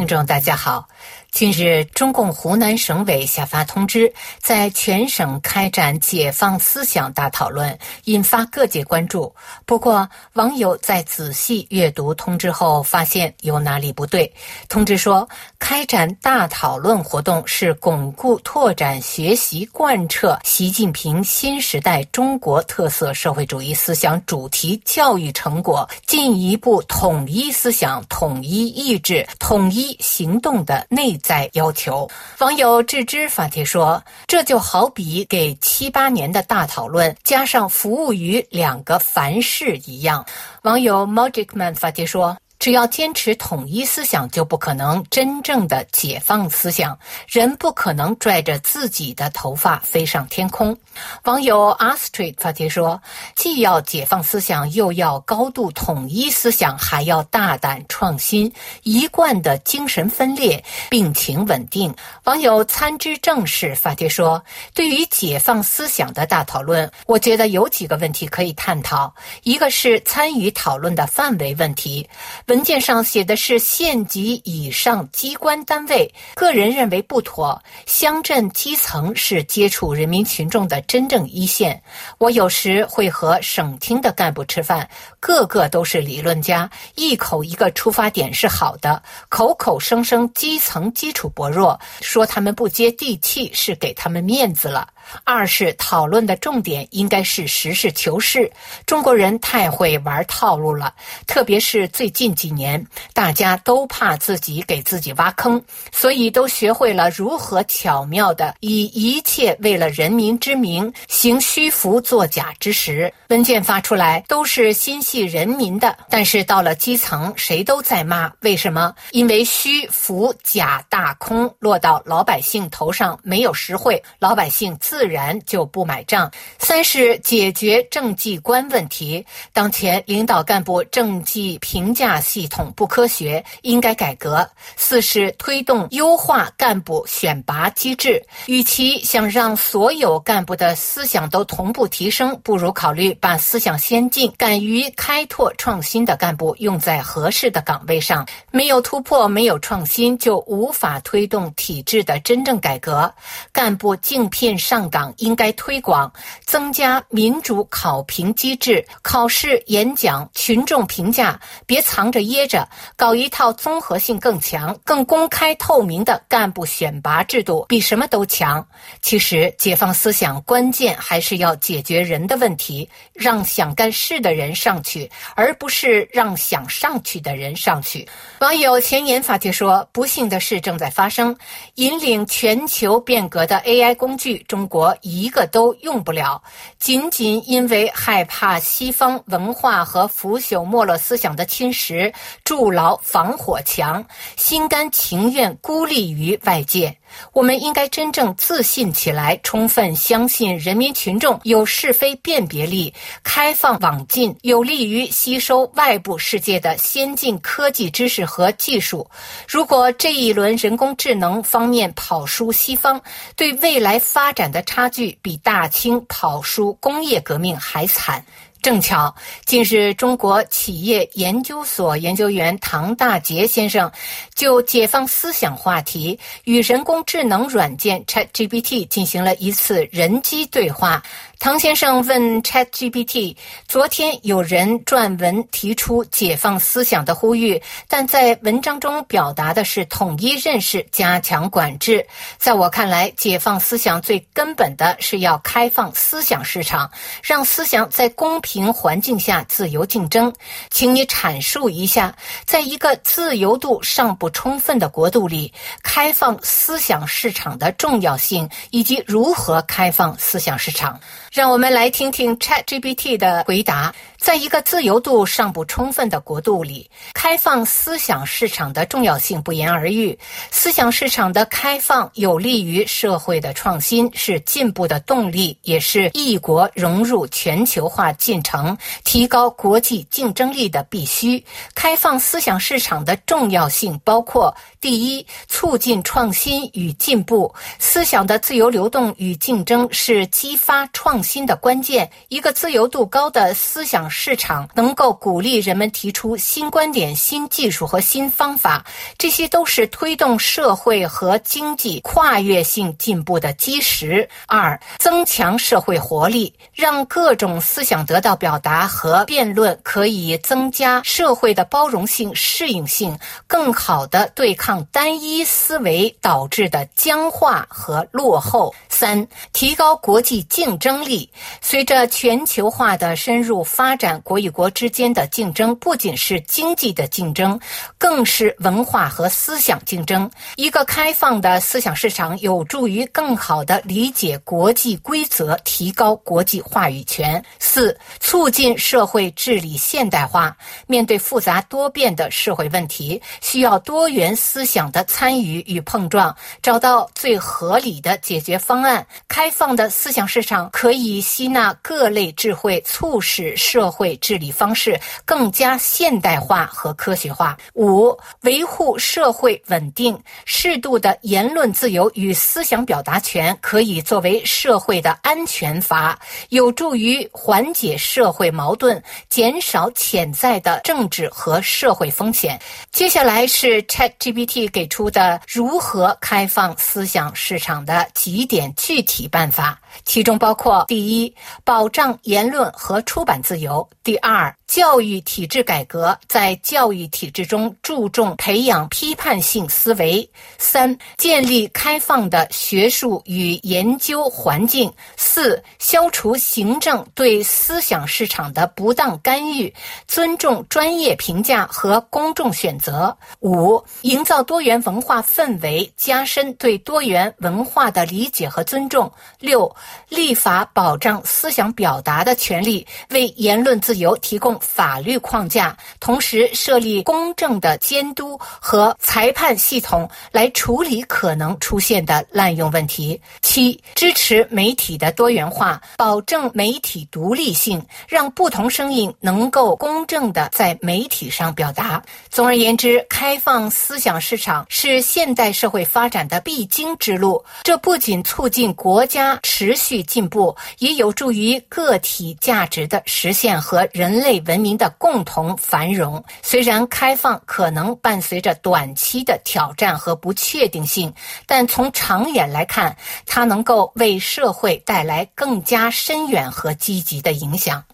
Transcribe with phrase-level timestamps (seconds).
[0.00, 0.88] 听众，大家好。
[1.30, 4.10] 近日，中共湖南省委下发通知，
[4.40, 9.32] 在全省开展解放思想大讨论，引发各界关注。
[9.66, 14.32] 不过，网友在仔细阅读通知后，发现有哪里不对。
[14.70, 15.28] 通知说，
[15.60, 31.20] 开展大讨论活动是巩固、拓展、学习、贯彻习近平新时代中国特色社会主义思想主题教育成果进一步统一思想、统一意志、统一行动的内。
[31.22, 40.24] 在要求网友置之发帖说：“这就好比给七八年的大讨论加上服务于两个凡事一样。”
[40.62, 42.36] 网友 Magicman 发帖说。
[42.60, 46.96] 只要坚持统一思想，就不可能真正的解放思想。
[47.26, 50.76] 人不可能拽着自己的头发飞上天空。
[51.24, 53.00] 网友 a s t r i d 发帖说
[53.34, 69.14] ：“既要解放思想，又要高度统一思想，还要大胆创新，一贯的精神分裂，病情稳定。”网友参知正事发帖说：“对于解放思想的大讨论，我觉得有几个问题可以探讨。
[69.44, 72.06] 一个是参与讨论的范围问题。”
[72.50, 77.62] 文件上写的是县级以上机关单位，个人认为不妥。
[77.86, 81.80] 乡镇基层是接触人民群众的真正一线。
[82.18, 84.90] 我有时会和省厅的干部吃饭，
[85.20, 94.88] 个个都是理论家，一口一个出发点是好的，口口声声基层基础薄弱，说他们不接地气是给他们面子了。
[95.24, 98.50] 二是讨论的重点应该是实事求是。
[98.86, 100.94] 中国人太会玩套路了，
[101.26, 113.12] 特别是最近几年，大家都怕自己给自己挖坑，所以都学会了如何巧妙的以一切为了人民之名行虚浮作假之实。
[113.28, 118.30] 文件发出来都是心系人民的，但是到了基层，谁都在骂。
[118.42, 118.94] 为什么？
[119.12, 124.99] 因为虚浮假大空落到老百姓头上没有实惠，老百姓自。
[125.00, 126.30] 自然就不买账。
[126.58, 134.46] 三是解决政绩观问题，当前领导干部政绩评价系统不科学，应该改革。
[134.76, 148.28] 四是推动优化干部选拔机制，与其想让所有干部的思想都同步提升，不如考虑把思想先进、敢于开拓创新的干部用在合适的岗位上。
[148.50, 153.10] 没有突破，没有创新，就无法推动体制的真正改革。
[153.50, 154.89] 干部竞聘上。
[154.90, 156.12] 党应该推广
[156.44, 168.66] 增加民主考评机制，考试、演讲、群众评价，别藏着掖着，搞一套综合性更强、更公开透明的干部选拔制度，比什么都强。
[169.00, 178.08] 其实，解放思想关键还是要解决人的问题，让想干事的人上去，而不是让想上去的人上去。
[178.40, 181.36] 网友前言发帖说：“不幸的事正在发生，
[181.76, 186.42] 引领全球变革的 AI 工具，中国。”一个都用不了，
[186.78, 192.14] 仅仅因为害怕西方文化和腐朽没落思想的侵蚀，
[192.44, 196.96] 筑牢防火墙，心甘情愿孤立于外界。
[197.32, 209.08] 我们应该真正自信起来，充分相信人民群众有是非辨别力，开放网进，有利于吸收外部世界的先进科技知识和技术。
[209.48, 213.00] 如果这一轮人工智能方面跑输西方，
[213.36, 218.24] 对未来发展的差距比大清跑输工业革命还惨。
[218.62, 219.14] 正巧，
[219.46, 223.90] 近日中国企业研究所研究员唐大杰先生
[224.34, 231.02] 就解放思想话题与人工智能软件 ChatGPT 进行了一次人机对话。
[231.40, 233.34] 唐先生问 ChatGPT：“
[233.66, 237.58] 昨天有人撰文提出解放思想的呼吁，
[237.88, 242.06] 但在文章中表达的是统一认识、加强管制。
[242.36, 246.90] 在我看来，解放思想最根本的是要开放思想市场，
[247.22, 250.30] 让思想在公平环境下自由竞争。
[250.68, 252.14] 请你阐述一下，
[252.44, 255.50] 在一个自由度尚不充分的国度里，
[255.82, 261.00] 开放思想市场的重要性，以及如何开放思想市场。”
[261.30, 263.94] 让我们来听听 ChatGPT 的回答。
[264.20, 270.16] 在一个自由度尚不充分的国度里，开放思想市场的重要性不言而喻。
[270.50, 281.42] 思想市场的开放有利于社会的创新，是进步的动力，也是一国融入全球化进程、提高国际竞争力的必须。
[281.74, 287.52] 开放思想市场的重要性包括：第一，促进创新与进步。
[287.78, 292.08] 思想的自由流动与竞争是激发创新的关键。
[292.28, 294.10] 一个自由度高的思想。
[294.22, 298.84] 市场能够鼓励人们提出新观点、新技术和新方法，
[299.16, 304.28] 这些都是推动社会和经济跨越性进步的基石。
[304.46, 318.74] 二、增强社会活力，让各种思想得到表达和辩论，可以增加社会的包容性、适应性，更好地对抗单一思维导致的僵化和落后。
[318.90, 321.30] 三、提高国际竞争力。
[321.62, 327.60] 随着全球化的深入发展，展国与国之间的竞争不仅是经济的竞争，
[327.98, 330.28] 更是文化和思想竞争。
[330.56, 337.44] 一个开放的思想市场有助于更好地理解国际规则，提高国际话语权。
[337.58, 340.56] 四、促进社会治理现代化。
[340.86, 349.06] 面对复杂多变的社会问题，需要多元思想的参与与碰撞，找到最合理的解决方案。
[349.28, 357.56] 开放的思想市场可以吸纳各类智慧，促使社会治理方式更加现代化和科学化。
[357.74, 366.18] 五、维护社会稳定，适度的言论自由与思想表达权可以作为社会的安全阀，
[366.50, 372.60] 有助于缓解社会矛盾，减少潜在的政治和社会风险。
[372.92, 379.80] 接下来是 ChatGPT 给出的如何开放思想市场的几点具体办法。
[380.04, 381.34] 其中包括：第一，
[381.64, 390.26] 保障言论和出版自由；第二，教育体制改革，在教育体制中注重培养批判性思维；
[390.58, 399.72] 三，建立开放的学术与研究环境；四，消除行政对思想市场的不当干预，
[400.06, 409.74] 尊重专业评价和公众选择；五，营造多元文化氛围，加深对多元文化的理解和尊重；六。
[410.08, 423.20] 立法保障思想表达的权利，为言论自由提供法律框架，同时设立公正的监督和裁判系统来处理可能出现的滥用问题。
[423.42, 432.02] 七，支持媒体的多元化，保证媒体独立性，让不同声音能够公正的在媒体上表达。
[432.28, 437.42] 总而言之，开放思想市场是现代社会发展的必经之路。
[437.62, 446.24] 这不仅促进国家持持续进步也有助于个体价值的实现和人类文明的共同繁荣。
[446.42, 451.14] 虽然开放可能伴随着短期的挑战和不确定性，
[451.46, 452.96] 但从长远来看，
[453.26, 457.84] 它能够为社会带来更加深远和积极的影响。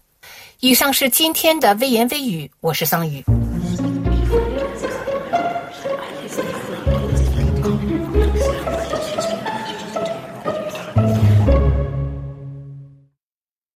[0.59, 3.23] 以上是今天的微言微语，我是桑宇。